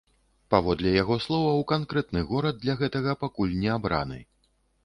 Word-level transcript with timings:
Паводле 0.53 0.93
яго 1.01 1.17
словаў, 1.25 1.61
канкрэтны 1.73 2.25
горад 2.31 2.55
для 2.65 2.77
гэтага 2.83 3.15
пакуль 3.25 3.55
не 3.67 3.73
абраны. 3.79 4.19